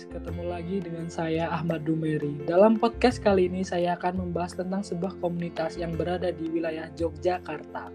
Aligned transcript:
guys, 0.00 0.16
ketemu 0.16 0.44
lagi 0.48 0.76
dengan 0.80 1.06
saya 1.12 1.52
Ahmad 1.52 1.84
Dumeri. 1.84 2.32
Dalam 2.48 2.80
podcast 2.80 3.20
kali 3.20 3.52
ini 3.52 3.60
saya 3.60 4.00
akan 4.00 4.24
membahas 4.24 4.56
tentang 4.56 4.80
sebuah 4.80 5.20
komunitas 5.20 5.76
yang 5.76 5.92
berada 5.92 6.32
di 6.32 6.48
wilayah 6.48 6.88
Yogyakarta. 6.96 7.92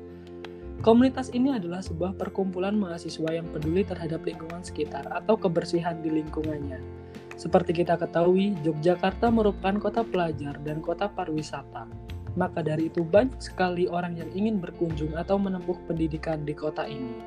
Komunitas 0.86 1.34
ini 1.34 1.58
adalah 1.58 1.82
sebuah 1.82 2.14
perkumpulan 2.14 2.78
mahasiswa 2.78 3.34
yang 3.34 3.50
peduli 3.50 3.82
terhadap 3.82 4.22
lingkungan 4.22 4.62
sekitar 4.62 5.10
atau 5.10 5.34
kebersihan 5.34 5.98
di 6.06 6.14
lingkungannya. 6.22 6.78
Seperti 7.42 7.82
kita 7.82 7.98
ketahui, 7.98 8.54
Yogyakarta 8.62 9.34
merupakan 9.34 9.82
kota 9.82 10.06
pelajar 10.06 10.62
dan 10.62 10.86
kota 10.86 11.10
pariwisata. 11.10 11.90
Maka 12.38 12.62
dari 12.62 12.94
itu 12.94 13.02
banyak 13.02 13.42
sekali 13.42 13.90
orang 13.90 14.14
yang 14.14 14.30
ingin 14.38 14.62
berkunjung 14.62 15.18
atau 15.18 15.42
menempuh 15.42 15.82
pendidikan 15.90 16.46
di 16.46 16.54
kota 16.54 16.86
ini. 16.86 17.18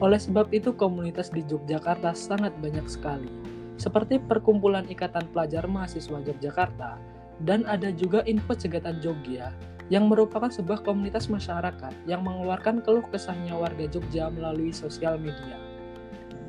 Oleh 0.00 0.16
sebab 0.16 0.48
itu 0.56 0.72
komunitas 0.72 1.28
di 1.28 1.44
Yogyakarta 1.44 2.16
sangat 2.16 2.56
banyak 2.64 2.88
sekali 2.88 3.54
seperti 3.76 4.22
Perkumpulan 4.22 4.86
Ikatan 4.86 5.26
Pelajar 5.34 5.66
Mahasiswa 5.66 6.22
Yogyakarta, 6.22 6.96
dan 7.42 7.66
ada 7.66 7.90
juga 7.90 8.22
Info 8.30 8.54
Cegatan 8.54 9.02
Jogja, 9.02 9.50
yang 9.92 10.08
merupakan 10.08 10.48
sebuah 10.48 10.80
komunitas 10.86 11.28
masyarakat 11.28 11.92
yang 12.08 12.24
mengeluarkan 12.24 12.80
keluh 12.80 13.04
kesahnya 13.10 13.52
warga 13.58 13.84
Jogja 13.90 14.32
melalui 14.32 14.72
sosial 14.72 15.20
media. 15.20 15.60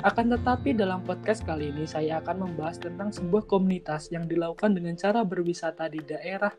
Akan 0.05 0.29
tetapi 0.29 0.77
dalam 0.77 1.01
podcast 1.01 1.41
kali 1.41 1.73
ini 1.73 1.89
saya 1.89 2.21
akan 2.21 2.45
membahas 2.45 2.77
tentang 2.77 3.09
sebuah 3.09 3.49
komunitas 3.49 4.13
yang 4.13 4.29
dilakukan 4.29 4.77
dengan 4.77 4.93
cara 4.93 5.25
berwisata 5.25 5.89
di 5.89 5.99
daerah 6.05 6.53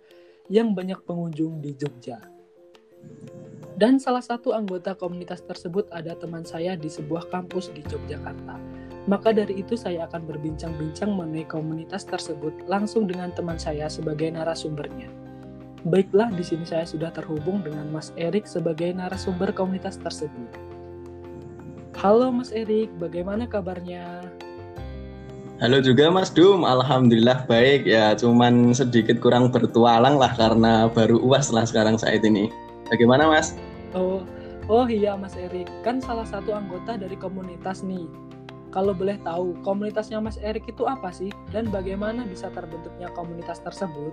yang 0.50 0.74
banyak 0.74 0.98
pengunjung 1.06 1.62
di 1.62 1.72
Jogja. 1.78 2.18
Dan 3.76 4.00
salah 4.00 4.24
satu 4.24 4.56
anggota 4.56 4.96
komunitas 4.98 5.44
tersebut 5.44 5.86
ada 5.94 6.16
teman 6.16 6.42
saya 6.42 6.74
di 6.74 6.90
sebuah 6.90 7.28
kampus 7.28 7.70
di 7.76 7.84
Yogyakarta 7.86 8.75
maka 9.06 9.30
dari 9.30 9.62
itu 9.62 9.78
saya 9.78 10.10
akan 10.10 10.26
berbincang-bincang 10.26 11.14
mengenai 11.14 11.46
komunitas 11.46 12.02
tersebut 12.02 12.66
langsung 12.66 13.06
dengan 13.06 13.30
teman 13.30 13.54
saya 13.54 13.86
sebagai 13.86 14.34
narasumbernya. 14.34 15.06
Baiklah, 15.86 16.34
di 16.34 16.42
sini 16.42 16.66
saya 16.66 16.82
sudah 16.82 17.14
terhubung 17.14 17.62
dengan 17.62 17.86
Mas 17.94 18.10
Erik 18.18 18.50
sebagai 18.50 18.90
narasumber 18.90 19.54
komunitas 19.54 19.94
tersebut. 20.02 20.50
Halo 21.94 22.34
Mas 22.34 22.50
Erik, 22.50 22.90
bagaimana 22.98 23.46
kabarnya? 23.46 24.26
Halo 25.62 25.78
juga 25.78 26.10
Mas 26.10 26.34
Dum, 26.34 26.66
Alhamdulillah 26.66 27.46
baik 27.46 27.86
ya, 27.86 28.12
cuman 28.18 28.74
sedikit 28.74 29.22
kurang 29.22 29.54
bertualang 29.54 30.18
lah 30.18 30.34
karena 30.34 30.90
baru 30.90 31.22
uas 31.22 31.54
lah 31.54 31.62
sekarang 31.62 31.94
saat 31.96 32.26
ini. 32.26 32.50
Bagaimana 32.90 33.30
Mas? 33.30 33.54
Oh, 33.94 34.26
oh 34.66 34.90
iya 34.90 35.14
Mas 35.14 35.38
Erik, 35.38 35.70
kan 35.86 36.02
salah 36.02 36.26
satu 36.26 36.50
anggota 36.50 36.98
dari 36.98 37.14
komunitas 37.14 37.86
nih. 37.86 38.04
Kalau 38.76 38.92
boleh 38.92 39.16
tahu, 39.24 39.56
komunitasnya 39.64 40.20
Mas 40.20 40.36
Erik 40.44 40.68
itu 40.68 40.84
apa 40.84 41.08
sih? 41.08 41.32
Dan 41.48 41.72
bagaimana 41.72 42.28
bisa 42.28 42.52
terbentuknya 42.52 43.08
komunitas 43.16 43.56
tersebut? 43.64 44.12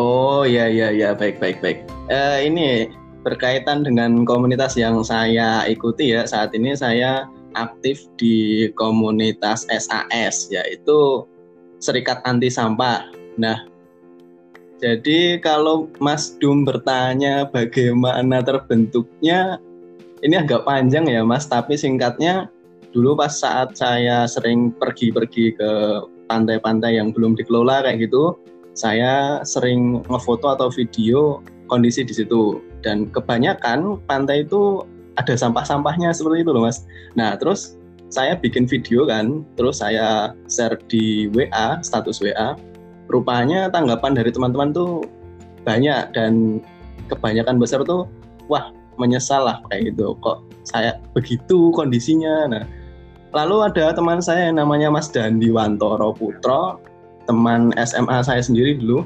Oh 0.00 0.48
iya 0.48 0.72
iya 0.72 0.88
iya 0.88 1.12
baik 1.12 1.36
baik 1.36 1.60
baik. 1.60 1.84
Uh, 2.08 2.40
ini 2.40 2.88
berkaitan 3.28 3.84
dengan 3.84 4.24
komunitas 4.24 4.72
yang 4.80 5.04
saya 5.04 5.68
ikuti 5.68 6.16
ya 6.16 6.24
saat 6.24 6.56
ini 6.56 6.72
saya 6.72 7.28
aktif 7.52 8.08
di 8.16 8.72
komunitas 8.72 9.68
SAS 9.68 10.48
yaitu 10.48 11.28
Serikat 11.76 12.24
Anti 12.24 12.48
Sampah. 12.48 13.04
Nah, 13.36 13.68
jadi 14.80 15.44
kalau 15.44 15.92
Mas 16.00 16.40
Dum 16.40 16.64
bertanya 16.64 17.44
bagaimana 17.52 18.40
terbentuknya, 18.40 19.60
ini 20.24 20.40
agak 20.40 20.64
panjang 20.64 21.04
ya 21.04 21.20
Mas, 21.20 21.44
tapi 21.44 21.76
singkatnya 21.76 22.48
dulu 22.96 23.12
pas 23.12 23.28
saat 23.28 23.76
saya 23.76 24.24
sering 24.24 24.72
pergi-pergi 24.72 25.52
ke 25.52 25.70
pantai-pantai 26.32 26.96
yang 26.96 27.12
belum 27.12 27.36
dikelola 27.36 27.84
kayak 27.84 28.08
gitu, 28.08 28.40
saya 28.72 29.44
sering 29.44 30.00
ngefoto 30.08 30.56
atau 30.56 30.72
video 30.72 31.44
kondisi 31.68 32.08
di 32.08 32.16
situ. 32.16 32.64
Dan 32.80 33.12
kebanyakan 33.12 34.00
pantai 34.08 34.48
itu 34.48 34.80
ada 35.20 35.36
sampah-sampahnya 35.36 36.08
seperti 36.16 36.48
itu 36.48 36.56
loh 36.56 36.64
mas. 36.64 36.88
Nah 37.20 37.36
terus 37.36 37.76
saya 38.08 38.32
bikin 38.32 38.64
video 38.64 39.04
kan, 39.04 39.44
terus 39.60 39.84
saya 39.84 40.32
share 40.48 40.80
di 40.88 41.28
WA, 41.36 41.76
status 41.84 42.24
WA. 42.24 42.56
Rupanya 43.12 43.68
tanggapan 43.68 44.16
dari 44.16 44.32
teman-teman 44.32 44.72
tuh 44.72 45.04
banyak 45.68 46.16
dan 46.16 46.64
kebanyakan 47.12 47.60
besar 47.60 47.84
tuh, 47.84 48.08
wah 48.48 48.72
menyesal 48.96 49.44
lah 49.44 49.60
kayak 49.68 49.92
gitu. 49.92 50.16
Kok 50.24 50.42
saya 50.64 50.96
begitu 51.12 51.70
kondisinya. 51.76 52.48
Nah 52.50 52.64
Lalu 53.36 53.68
ada 53.68 53.92
teman 53.92 54.24
saya 54.24 54.48
yang 54.48 54.56
namanya 54.56 54.88
Mas 54.88 55.12
Dandi 55.12 55.52
Wantoro 55.52 56.16
Putro, 56.16 56.80
teman 57.28 57.68
SMA 57.76 58.24
saya 58.24 58.40
sendiri 58.40 58.80
dulu. 58.80 59.04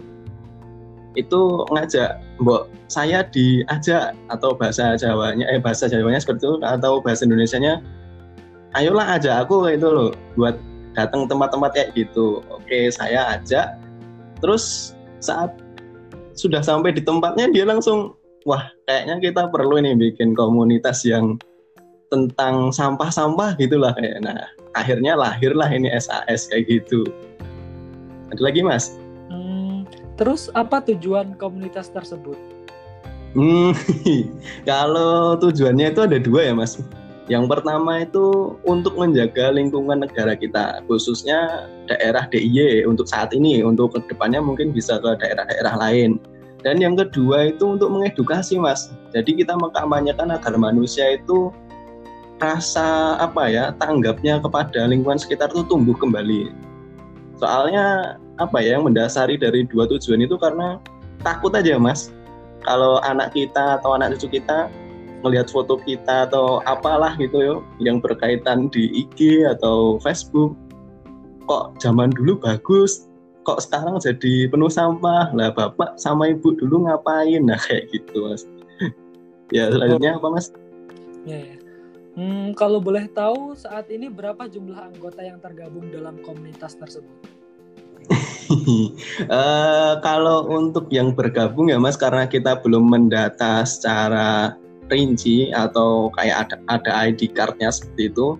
Itu 1.18 1.66
ngajak, 1.74 2.22
Mbok, 2.38 2.70
saya 2.86 3.26
diajak 3.26 4.14
atau 4.30 4.54
bahasa 4.54 4.94
Jawanya, 4.94 5.50
eh 5.50 5.58
bahasa 5.58 5.90
Jawanya 5.90 6.22
seperti 6.22 6.46
itu 6.46 6.62
atau 6.62 7.02
bahasa 7.02 7.26
Indonesianya, 7.26 7.82
ayolah 8.78 9.18
ajak 9.18 9.50
aku 9.50 9.66
kayak 9.66 9.82
itu 9.82 9.88
loh, 9.90 10.10
buat 10.38 10.54
datang 10.94 11.26
tempat-tempat 11.26 11.74
kayak 11.74 11.90
gitu. 11.98 12.46
Oke, 12.54 12.86
saya 12.94 13.34
ajak. 13.34 13.82
Terus 14.38 14.94
saat 15.18 15.58
sudah 16.38 16.62
sampai 16.62 16.94
di 16.94 17.02
tempatnya 17.02 17.50
dia 17.50 17.66
langsung, 17.66 18.14
wah 18.46 18.70
kayaknya 18.86 19.18
kita 19.18 19.42
perlu 19.50 19.82
ini 19.82 19.98
bikin 19.98 20.38
komunitas 20.38 21.02
yang 21.02 21.34
tentang 22.10 22.74
sampah-sampah 22.74 23.56
gitulah. 23.56 23.94
Kayak 23.96 24.18
nah 24.26 24.38
akhirnya 24.74 25.16
lahirlah 25.16 25.70
ini 25.70 25.88
SAS 25.96 26.50
kayak 26.50 26.66
gitu. 26.68 27.06
Ada 28.34 28.42
lagi 28.42 28.60
mas? 28.62 28.98
Hmm, 29.30 29.86
terus 30.18 30.50
apa 30.52 30.82
tujuan 30.84 31.38
komunitas 31.38 31.90
tersebut? 31.90 32.36
Hmm, 33.34 33.70
kalau 34.68 35.38
tujuannya 35.38 35.94
itu 35.94 36.00
ada 36.02 36.18
dua 36.18 36.50
ya 36.50 36.54
mas. 36.54 36.82
Yang 37.30 37.46
pertama 37.46 38.02
itu 38.02 38.58
untuk 38.66 38.98
menjaga 38.98 39.54
lingkungan 39.54 40.02
negara 40.02 40.34
kita 40.34 40.82
khususnya 40.90 41.70
daerah 41.86 42.26
DIY 42.26 42.90
untuk 42.90 43.06
saat 43.06 43.30
ini 43.30 43.62
untuk 43.62 43.94
ke 43.94 44.02
depannya 44.10 44.42
mungkin 44.42 44.74
bisa 44.74 44.98
ke 44.98 45.14
daerah-daerah 45.22 45.78
lain. 45.78 46.18
Dan 46.66 46.82
yang 46.82 46.98
kedua 46.98 47.54
itu 47.54 47.78
untuk 47.78 47.88
mengedukasi 47.94 48.58
mas. 48.58 48.90
Jadi 49.14 49.46
kita 49.46 49.54
mengkampanyekan 49.54 50.34
agar 50.34 50.58
manusia 50.58 51.16
itu 51.16 51.54
rasa 52.40 53.20
apa 53.20 53.46
ya 53.52 53.76
tanggapnya 53.76 54.40
kepada 54.40 54.88
lingkungan 54.88 55.20
sekitar 55.20 55.52
itu 55.52 55.62
tumbuh 55.68 55.94
kembali. 55.94 56.50
Soalnya 57.36 58.16
apa 58.40 58.64
ya 58.64 58.80
yang 58.80 58.88
mendasari 58.88 59.36
dari 59.36 59.68
dua 59.68 59.84
tujuan 59.84 60.24
itu 60.24 60.40
karena 60.40 60.80
takut 61.20 61.52
aja 61.52 61.76
mas 61.76 62.08
kalau 62.64 63.00
anak 63.04 63.36
kita 63.36 63.76
atau 63.80 63.96
anak 63.96 64.16
cucu 64.16 64.40
kita 64.40 64.72
melihat 65.20 65.52
foto 65.52 65.76
kita 65.84 66.24
atau 66.28 66.64
apalah 66.64 67.12
gitu 67.20 67.36
yo 67.36 67.56
yang 67.76 68.00
berkaitan 68.00 68.72
di 68.72 68.88
IG 69.04 69.44
atau 69.44 70.00
Facebook 70.00 70.56
kok 71.44 71.76
zaman 71.76 72.08
dulu 72.16 72.40
bagus 72.40 73.04
kok 73.44 73.60
sekarang 73.60 74.00
jadi 74.00 74.48
penuh 74.48 74.72
sampah 74.72 75.28
lah 75.36 75.52
bapak 75.52 76.00
sama 76.00 76.32
ibu 76.32 76.56
dulu 76.56 76.88
ngapain 76.88 77.44
nah 77.44 77.60
kayak 77.60 77.92
gitu 77.92 78.32
mas 78.32 78.48
ya 79.56 79.68
selanjutnya 79.68 80.16
apa 80.16 80.28
mas 80.32 80.46
ya, 81.28 81.36
ya. 81.36 81.59
Hmm, 82.20 82.52
kalau 82.52 82.84
boleh 82.84 83.08
tahu 83.08 83.56
saat 83.56 83.88
ini 83.88 84.12
berapa 84.12 84.44
jumlah 84.44 84.76
anggota 84.76 85.24
yang 85.24 85.40
tergabung 85.40 85.88
dalam 85.88 86.20
komunitas 86.20 86.76
tersebut? 86.76 87.08
uh, 89.32 89.96
kalau 90.06 90.44
untuk 90.52 90.92
yang 90.92 91.16
bergabung 91.16 91.72
ya 91.72 91.80
Mas 91.80 91.96
karena 91.96 92.28
kita 92.28 92.60
belum 92.60 92.92
mendata 92.92 93.64
secara 93.64 94.52
rinci 94.92 95.48
atau 95.48 96.12
kayak 96.12 96.44
ada 96.44 96.56
ada 96.68 96.92
ID 97.08 97.32
cardnya 97.32 97.72
seperti 97.72 98.12
itu. 98.12 98.36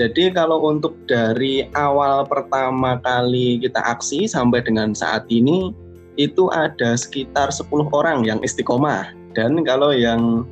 Jadi 0.00 0.32
kalau 0.32 0.64
untuk 0.64 0.96
dari 1.04 1.68
awal 1.76 2.24
pertama 2.24 2.96
kali 3.04 3.60
kita 3.60 3.84
aksi 3.92 4.24
sampai 4.24 4.64
dengan 4.64 4.96
saat 4.96 5.28
ini 5.28 5.76
itu 6.16 6.48
ada 6.48 6.96
sekitar 6.96 7.52
10 7.52 7.92
orang 7.92 8.24
yang 8.24 8.40
istiqomah 8.40 9.12
dan 9.36 9.60
kalau 9.68 9.92
yang 9.92 10.48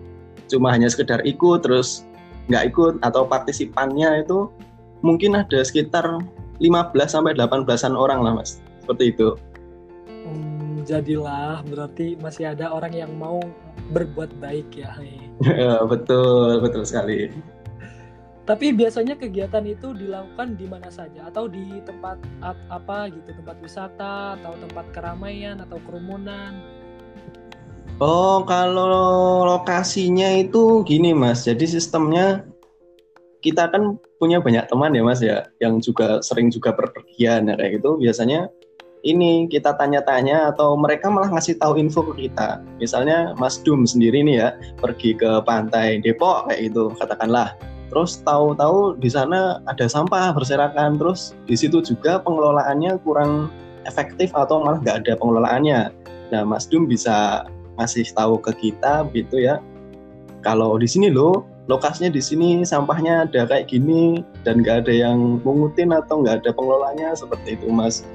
cuma 0.53 0.77
hanya 0.77 0.93
sekedar 0.93 1.25
ikut 1.25 1.65
terus 1.65 2.05
nggak 2.47 2.65
ikut 2.73 2.95
atau 3.03 3.27
partisipannya 3.27 4.23
itu 4.23 4.51
mungkin 5.03 5.39
ada 5.39 5.61
sekitar 5.63 6.07
15 6.63 6.95
sampai 7.07 7.37
18-an 7.37 7.95
orang 7.95 8.25
lah 8.25 8.33
Mas. 8.41 8.63
Seperti 8.81 9.13
itu. 9.13 9.37
Hmm, 10.25 10.83
jadilah 10.87 11.61
berarti 11.67 12.17
masih 12.19 12.55
ada 12.55 12.73
orang 12.73 12.95
yang 12.95 13.13
mau 13.19 13.43
berbuat 13.93 14.31
baik 14.41 14.79
ya. 14.79 14.95
ya 15.45 15.83
betul, 15.91 16.63
betul 16.63 16.83
sekali. 16.87 17.31
Tapi 18.47 18.71
biasanya 18.71 19.19
kegiatan 19.19 19.67
itu 19.67 19.91
dilakukan 19.91 20.55
di 20.55 20.71
mana 20.71 20.87
saja 20.87 21.27
atau 21.27 21.51
di 21.51 21.83
tempat 21.83 22.15
apa 22.71 23.11
gitu, 23.11 23.35
tempat 23.43 23.59
wisata 23.59 24.39
atau 24.39 24.55
tempat 24.63 24.87
keramaian 24.95 25.59
atau 25.59 25.83
kerumunan. 25.83 26.55
Oh, 27.97 28.45
kalau 28.45 29.49
lokasinya 29.49 30.29
itu 30.37 30.85
gini 30.85 31.17
Mas. 31.17 31.49
Jadi 31.49 31.65
sistemnya 31.65 32.45
kita 33.41 33.73
kan 33.73 33.97
punya 34.21 34.37
banyak 34.37 34.69
teman 34.69 34.93
ya 34.93 35.01
mas 35.05 35.21
ya 35.25 35.49
yang 35.65 35.81
juga 35.81 36.21
sering 36.21 36.53
juga 36.53 36.77
berpergian 36.77 37.49
ya 37.49 37.57
kayak 37.57 37.81
gitu. 37.81 37.97
Biasanya 37.97 38.53
ini 39.01 39.49
kita 39.49 39.81
tanya-tanya 39.81 40.53
atau 40.53 40.77
mereka 40.77 41.09
malah 41.09 41.33
ngasih 41.33 41.57
tahu 41.57 41.81
info 41.81 42.05
ke 42.13 42.29
kita. 42.29 42.61
Misalnya 42.77 43.33
Mas 43.41 43.57
Dum 43.65 43.89
sendiri 43.89 44.21
nih 44.29 44.37
ya 44.45 44.49
pergi 44.77 45.17
ke 45.17 45.41
pantai 45.49 45.97
Depok 46.05 46.53
kayak 46.53 46.69
gitu 46.69 46.93
katakanlah. 47.01 47.57
Terus 47.89 48.21
tahu-tahu 48.29 49.01
di 49.01 49.09
sana 49.09 49.65
ada 49.65 49.89
sampah 49.89 50.37
berserakan. 50.37 51.01
Terus 51.01 51.33
di 51.49 51.57
situ 51.57 51.81
juga 51.81 52.21
pengelolaannya 52.21 53.01
kurang 53.07 53.49
efektif 53.89 54.37
atau 54.37 54.61
malah 54.61 54.85
nggak 54.85 55.07
ada 55.07 55.13
pengelolaannya. 55.17 55.81
Nah 56.35 56.43
Mas 56.45 56.69
Dum 56.69 56.85
bisa 56.91 57.47
ngasih 57.77 58.09
tahu 58.13 58.41
ke 58.41 58.53
kita 58.57 59.09
gitu 59.13 59.41
ya 59.41 59.61
kalau 60.47 60.79
di 60.79 60.87
sini 60.87 61.11
loh 61.11 61.57
lokasinya 61.67 62.11
di 62.15 62.23
sini 62.23 62.63
sampahnya 62.63 63.27
ada 63.27 63.47
kayak 63.47 63.67
gini 63.71 64.23
dan 64.47 64.63
nggak 64.63 64.87
ada 64.87 64.93
yang 64.95 65.43
mengutin 65.43 65.91
atau 65.91 66.23
nggak 66.23 66.43
ada 66.43 66.51
pengelolanya 66.55 67.11
seperti 67.19 67.59
itu 67.59 67.67
mas. 67.71 68.07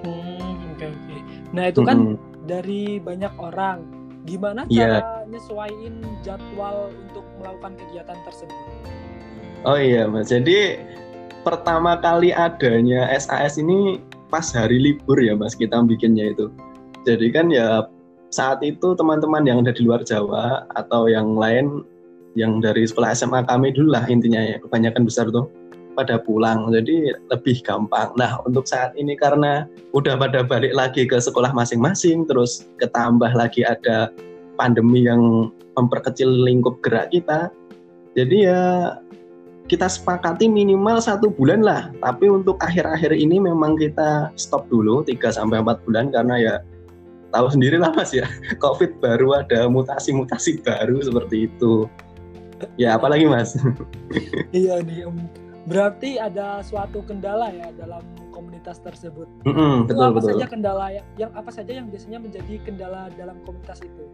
Hmm, 0.00 0.56
oke 0.72 0.80
okay, 0.80 0.88
oke. 0.88 1.04
Okay. 1.04 1.20
Nah 1.52 1.64
itu 1.68 1.80
kan 1.84 1.98
-hmm. 2.00 2.16
dari 2.48 2.96
banyak 2.96 3.32
orang. 3.36 3.84
Gimana 4.22 4.64
iya. 4.70 4.80
cara 4.80 4.88
yeah. 4.88 5.20
nyesuaiin 5.28 5.96
jadwal 6.22 6.88
untuk 6.94 7.26
melakukan 7.42 7.74
kegiatan 7.76 8.18
tersebut? 8.24 8.58
Oh 9.68 9.76
iya 9.76 10.08
mas. 10.08 10.32
Jadi 10.32 10.80
pertama 11.44 12.00
kali 12.00 12.32
adanya 12.32 13.12
SAS 13.20 13.60
ini 13.60 14.00
pas 14.32 14.48
hari 14.56 14.80
libur 14.80 15.20
ya 15.20 15.36
mas 15.36 15.52
kita 15.52 15.76
bikinnya 15.84 16.32
itu. 16.32 16.48
Jadi 17.02 17.26
kan 17.34 17.50
ya 17.50 17.86
saat 18.32 18.62
itu 18.64 18.94
teman-teman 18.94 19.44
yang 19.44 19.60
ada 19.60 19.74
di 19.74 19.82
luar 19.84 20.06
Jawa 20.06 20.64
atau 20.78 21.10
yang 21.10 21.36
lain 21.36 21.84
yang 22.38 22.64
dari 22.64 22.88
sekolah 22.88 23.12
SMA 23.12 23.44
kami 23.44 23.76
dulu 23.76 23.92
lah 23.92 24.08
intinya 24.08 24.40
ya 24.40 24.56
kebanyakan 24.62 25.04
besar 25.04 25.28
tuh 25.28 25.52
pada 25.92 26.16
pulang 26.16 26.72
jadi 26.72 27.12
lebih 27.28 27.60
gampang. 27.60 28.14
Nah 28.16 28.40
untuk 28.48 28.64
saat 28.64 28.96
ini 28.96 29.12
karena 29.18 29.68
udah 29.92 30.16
pada 30.16 30.40
balik 30.40 30.72
lagi 30.72 31.04
ke 31.04 31.20
sekolah 31.20 31.52
masing-masing 31.52 32.24
terus 32.24 32.64
ketambah 32.80 33.34
lagi 33.36 33.60
ada 33.66 34.08
pandemi 34.56 35.04
yang 35.04 35.52
memperkecil 35.76 36.28
lingkup 36.28 36.80
gerak 36.84 37.08
kita 37.12 37.48
jadi 38.12 38.36
ya 38.44 38.62
kita 39.70 39.88
sepakati 39.88 40.50
minimal 40.50 41.00
satu 41.00 41.32
bulan 41.32 41.64
lah 41.64 41.88
tapi 42.04 42.28
untuk 42.28 42.60
akhir-akhir 42.60 43.16
ini 43.16 43.40
memang 43.40 43.78
kita 43.80 44.28
stop 44.36 44.68
dulu 44.68 45.00
3 45.00 45.16
sampai 45.32 45.64
empat 45.64 45.80
bulan 45.88 46.12
karena 46.12 46.34
ya 46.36 46.54
tahu 47.32 47.48
sendiri 47.50 47.80
lah 47.80 47.90
mas 47.96 48.12
ya. 48.12 48.28
Covid 48.64 49.00
baru 49.00 49.40
ada 49.40 49.66
mutasi-mutasi 49.66 50.62
baru 50.62 51.00
seperti 51.00 51.48
itu. 51.50 51.88
Ya 52.78 52.94
apalagi 52.94 53.26
mas? 53.26 53.56
Iya 54.52 54.84
nih 54.84 55.08
berarti 55.62 56.18
ada 56.18 56.58
suatu 56.66 57.06
kendala 57.06 57.54
ya 57.54 57.70
dalam 57.78 58.02
komunitas 58.34 58.82
tersebut? 58.82 59.30
Mm 59.46 59.54
-hmm, 59.54 59.74
itu 59.86 59.94
betul, 59.94 60.02
apa 60.02 60.18
betul. 60.18 60.28
saja 60.34 60.46
kendala 60.50 60.86
yang, 60.90 61.06
yang 61.18 61.30
apa 61.38 61.50
saja 61.54 61.72
yang 61.78 61.86
biasanya 61.86 62.18
menjadi 62.18 62.54
kendala 62.66 63.08
dalam 63.14 63.38
komunitas 63.46 63.78
itu? 63.82 64.04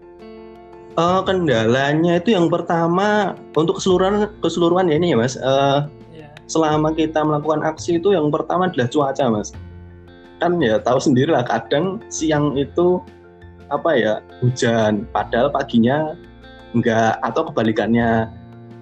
Uh, 0.98 1.22
kendalanya 1.22 2.18
itu 2.18 2.34
yang 2.34 2.50
pertama 2.50 3.38
untuk 3.54 3.78
keseluruhan 3.78 4.34
keseluruhan 4.42 4.90
ya 4.90 4.98
ini 4.98 5.14
ya 5.14 5.16
mas 5.16 5.38
uh, 5.38 5.86
yeah. 6.10 6.26
selama 6.50 6.90
kita 6.90 7.22
melakukan 7.22 7.62
aksi 7.62 8.02
itu 8.02 8.18
yang 8.18 8.34
pertama 8.34 8.66
adalah 8.66 8.90
cuaca 8.90 9.30
mas 9.30 9.54
kan 10.38 10.58
ya 10.62 10.78
tahu 10.78 10.98
sendiri 11.02 11.34
lah 11.34 11.44
kadang 11.44 12.02
siang 12.08 12.54
itu 12.54 13.02
apa 13.68 13.90
ya 13.94 14.14
hujan. 14.40 15.04
Padahal 15.12 15.52
paginya 15.52 16.16
enggak 16.72 17.20
atau 17.20 17.48
kebalikannya. 17.52 18.30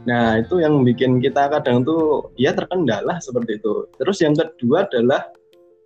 Nah 0.07 0.39
itu 0.39 0.63
yang 0.63 0.87
bikin 0.87 1.19
kita 1.19 1.51
kadang 1.51 1.83
tuh 1.83 2.31
ya 2.39 2.55
terkendala 2.55 3.19
seperti 3.19 3.59
itu. 3.59 3.91
Terus 3.99 4.19
yang 4.23 4.39
kedua 4.39 4.87
adalah 4.87 5.35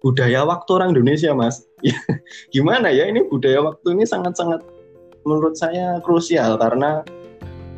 budaya 0.05 0.45
waktu 0.45 0.71
orang 0.77 0.93
Indonesia 0.93 1.33
mas. 1.33 1.65
Gimana 2.55 2.93
ya 2.93 3.09
ini 3.09 3.25
budaya 3.25 3.65
waktu 3.65 3.97
ini 3.97 4.05
sangat-sangat 4.05 4.61
menurut 5.25 5.57
saya 5.57 6.01
krusial 6.05 6.57
karena 6.57 7.05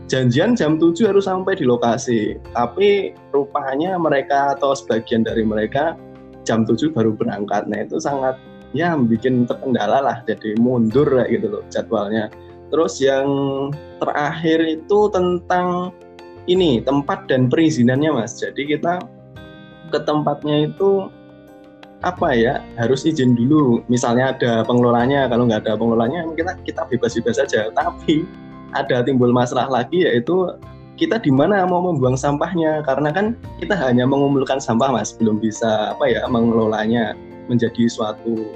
janjian 0.07 0.55
jam 0.55 0.79
7 0.79 0.95
harus 1.07 1.27
sampai 1.31 1.55
di 1.55 1.65
lokasi. 1.67 2.39
Tapi 2.55 3.15
rupanya 3.31 3.95
mereka 3.99 4.59
atau 4.59 4.75
sebagian 4.75 5.23
dari 5.23 5.47
mereka 5.47 5.95
jam 6.43 6.67
7 6.67 6.93
baru 6.93 7.15
berangkat. 7.15 7.67
Nah 7.71 7.85
itu 7.85 7.99
sangat 8.03 8.39
ya 8.73 8.97
bikin 8.97 9.45
terkendala 9.45 10.01
lah, 10.01 10.17
jadi 10.25 10.57
mundur 10.59 11.07
lah 11.09 11.27
gitu 11.29 11.49
loh 11.49 11.63
jadwalnya. 11.69 12.33
Terus 12.73 13.05
yang 13.05 13.29
terakhir 14.01 14.65
itu 14.65 14.99
tentang 15.13 15.93
ini 16.49 16.81
tempat 16.81 17.29
dan 17.29 17.47
perizinannya 17.53 18.11
mas. 18.17 18.41
Jadi 18.41 18.65
kita 18.77 18.99
ke 19.93 19.99
tempatnya 20.03 20.73
itu 20.73 21.13
apa 22.03 22.35
ya 22.35 22.65
harus 22.81 23.07
izin 23.07 23.37
dulu. 23.39 23.85
Misalnya 23.87 24.35
ada 24.35 24.67
pengelolanya, 24.67 25.31
kalau 25.31 25.47
nggak 25.47 25.69
ada 25.69 25.79
pengelolanya 25.79 26.27
kita 26.35 26.57
kita 26.67 26.83
bebas-bebas 26.89 27.39
saja. 27.45 27.71
Tapi 27.71 28.27
ada 28.73 29.05
timbul 29.05 29.31
masalah 29.31 29.69
lagi 29.69 30.09
yaitu 30.09 30.49
kita 31.01 31.17
di 31.19 31.33
mana 31.33 31.65
mau 31.65 31.81
membuang 31.81 32.19
sampahnya? 32.19 32.85
Karena 32.85 33.11
kan 33.11 33.37
kita 33.59 33.73
hanya 33.77 34.05
mengumpulkan 34.05 34.61
sampah 34.61 34.93
mas. 34.93 35.17
Belum 35.17 35.41
bisa 35.41 35.97
apa 35.97 36.05
ya 36.09 36.25
mengelolanya 36.29 37.17
menjadi 37.49 37.89
suatu 37.89 38.53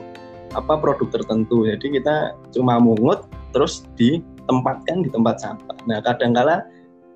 apa 0.53 0.79
produk 0.79 1.09
tertentu. 1.09 1.69
Jadi 1.69 2.01
kita 2.01 2.37
cuma 2.53 2.81
mungut 2.81 3.25
terus 3.57 3.89
ditempatkan 3.97 5.05
di 5.05 5.09
tempat 5.09 5.41
sampah. 5.41 5.77
Nah 5.89 5.99
kadangkala 6.05 6.65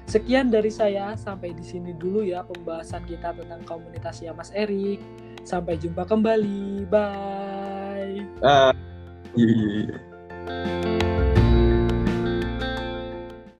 Sekian 0.06 0.54
dari 0.54 0.70
saya, 0.70 1.18
sampai 1.18 1.58
di 1.58 1.66
sini 1.66 1.90
dulu 1.98 2.22
ya 2.22 2.46
pembahasan 2.46 3.02
kita 3.10 3.34
tentang 3.34 3.66
komunitasnya 3.66 4.38
Mas 4.38 4.54
Erik. 4.54 5.02
Sampai 5.46 5.78
jumpa 5.82 6.06
kembali. 6.06 6.86
Bye. 6.90 8.26
Uh, 8.42 8.74
yeah. 9.34 10.85